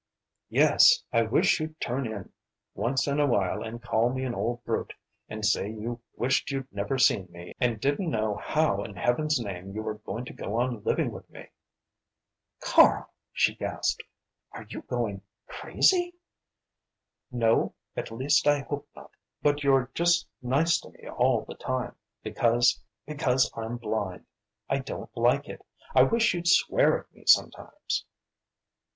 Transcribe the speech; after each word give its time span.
"Yes! 0.49 1.03
I 1.13 1.21
wish 1.21 1.59
you'd 1.59 1.79
turn 1.79 2.07
in 2.07 2.33
once 2.73 3.05
in 3.07 3.19
a 3.19 3.27
while 3.27 3.61
and 3.61 3.79
call 3.83 4.09
me 4.11 4.25
an 4.25 4.33
old 4.33 4.63
brute, 4.63 4.95
and 5.29 5.45
say 5.45 5.69
you 5.69 6.01
wished 6.15 6.49
you'd 6.49 6.65
never 6.73 6.97
seen 6.97 7.27
me, 7.31 7.53
and 7.59 7.79
didn't 7.79 8.09
know 8.09 8.33
how 8.37 8.83
in 8.83 8.95
heaven's 8.95 9.39
name 9.39 9.73
you 9.75 9.83
were 9.83 9.99
going 9.99 10.25
to 10.25 10.33
go 10.33 10.59
on 10.59 10.81
living 10.81 11.11
with 11.11 11.29
me!" 11.29 11.49
"Karl," 12.61 13.13
she 13.31 13.53
gasped 13.53 14.01
"are 14.53 14.65
you 14.71 14.81
going 14.81 15.21
crazy?" 15.45 16.15
"No 17.31 17.75
at 17.95 18.09
least 18.09 18.47
I 18.47 18.61
hope 18.61 18.89
not. 18.95 19.11
But 19.43 19.63
you're 19.63 19.91
just 19.93 20.25
nice 20.41 20.79
to 20.79 20.89
me 20.89 21.07
all 21.09 21.45
the 21.47 21.53
time, 21.53 21.95
because 22.23 22.81
because 23.05 23.51
I'm 23.55 23.77
blind! 23.77 24.25
I 24.67 24.79
don't 24.79 25.15
like 25.15 25.47
it! 25.47 25.63
I 25.93 26.01
wish 26.01 26.33
you'd 26.33 26.47
swear 26.47 26.97
at 27.01 27.13
me 27.13 27.25
sometimes!" 27.27 28.07